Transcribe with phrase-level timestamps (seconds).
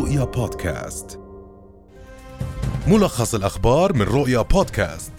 [0.00, 1.20] رؤيا بودكاست.
[2.86, 5.12] ملخص الأخبار من رؤيا بودكاست.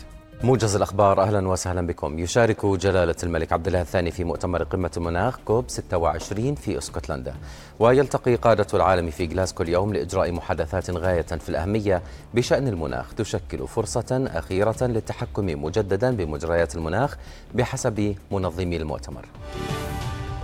[0.43, 2.19] موجز الأخبار أهلا وسهلا بكم.
[2.19, 7.35] يشارك جلالة الملك عبد الله الثاني في مؤتمر قمة المناخ كوب 26 في اسكتلندا.
[7.79, 12.01] ويلتقي قادة العالم في جلاسكو اليوم لإجراء محادثات غاية في الأهمية
[12.33, 13.13] بشأن المناخ.
[13.13, 17.17] تشكل فرصة أخيرة للتحكم مجددا بمجريات المناخ
[17.55, 19.25] بحسب منظمي المؤتمر.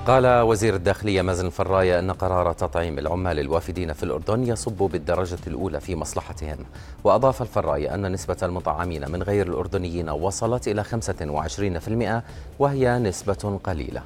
[0.08, 5.80] قال وزير الداخلية مازن الفراية أن قرار تطعيم العمال الوافدين في الأردن يصب بالدرجة الأولى
[5.80, 6.58] في مصلحتهم.
[7.04, 12.24] وأضاف الفراية أن نسبة المطعمين من غير الأردنيين وصلت إلى 25%
[12.60, 14.02] وهي نسبة قليلة.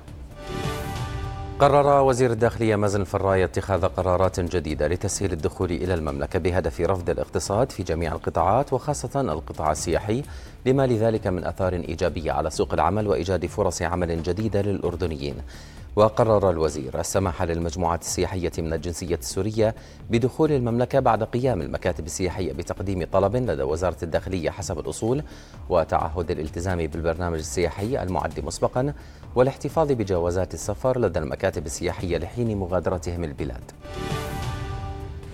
[1.59, 7.71] قرر وزير الداخلية مازن الفراية اتخاذ قرارات جديدة لتسهيل الدخول إلى المملكة بهدف رفض الاقتصاد
[7.71, 10.23] في جميع القطاعات وخاصة القطاع السياحي.
[10.65, 15.35] لما لذلك من أثار إيجابية على سوق العمل وإيجاد فرص عمل جديدة للأردنيين.
[15.95, 19.75] وقرر الوزير السماح للمجموعات السياحية من الجنسية السورية
[20.09, 25.23] بدخول المملكة بعد قيام المكاتب السياحية بتقديم طلب لدى وزارة الداخلية حسب الأصول
[25.69, 28.93] وتعهد الالتزام بالبرنامج السياحي المعد مسبقا
[29.35, 33.71] والاحتفاظ بجوازات السفر لدى المكاتب السياحية لحين مغادرتهم البلاد.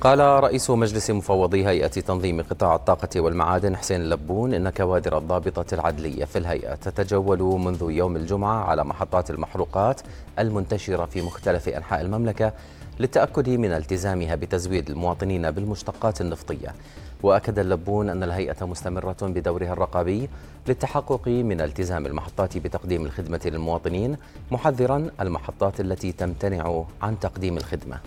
[0.01, 6.25] قال رئيس مجلس مفوضي هيئة تنظيم قطاع الطاقة والمعادن حسين اللبون إن كوادر الضابطة العدلية
[6.25, 10.01] في الهيئة تتجول منذ يوم الجمعة على محطات المحروقات
[10.39, 12.53] المنتشرة في مختلف أنحاء المملكة
[12.99, 16.75] للتأكد من التزامها بتزويد المواطنين بالمشتقات النفطية.
[17.23, 20.29] وأكد اللبون أن الهيئة مستمرة بدورها الرقابي
[20.67, 24.17] للتحقق من التزام المحطات بتقديم الخدمة للمواطنين
[24.51, 27.99] محذرا المحطات التي تمتنع عن تقديم الخدمة.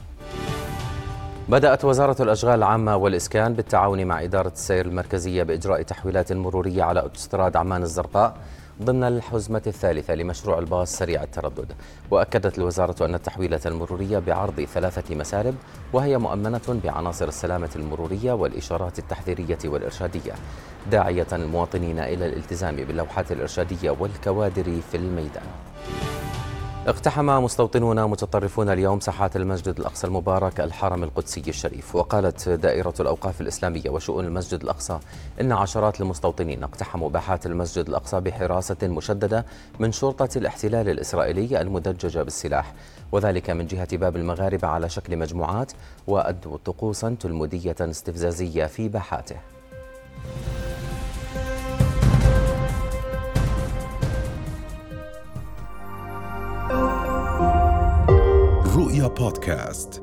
[1.51, 7.57] بدأت وزارة الأشغال العامة والإسكان بالتعاون مع إدارة السير المركزية بإجراء تحويلات مرورية على أوتوستراد
[7.57, 8.37] عمان الزرقاء
[8.83, 11.73] ضمن الحزمة الثالثة لمشروع الباص سريع التردد.
[12.11, 15.55] وأكدت الوزارة أن التحويلة المرورية بعرض ثلاثة مسارب
[15.93, 20.33] وهي مؤمنة بعناصر السلامة المرورية والإشارات التحذيرية والإرشادية
[20.91, 25.70] داعية المواطنين إلى الالتزام باللوحات الإرشادية والكوادر في الميدان.
[26.91, 31.97] اقتحم مستوطنون متطرفون اليوم ساحات المسجد الأقصى المبارك الحرم القدسي الشريف.
[31.97, 34.99] وقالت دائرة الأوقاف الإسلامية وشؤون المسجد الأقصى
[35.41, 39.47] إن عشرات المستوطنين اقتحموا باحات المسجد الأقصى بحراسة مشددة
[39.79, 42.75] من شرطة الاحتلال الإسرائيلي المدججة بالسلاح.
[43.13, 45.73] وذلك من جهة باب المغاربة على شكل مجموعات
[46.07, 49.37] وأدوا طقوسا تلمودية استفزازية في باحاته.
[58.81, 60.03] رؤيا بودكاست